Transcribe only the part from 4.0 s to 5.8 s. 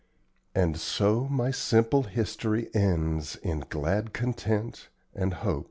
content and hope.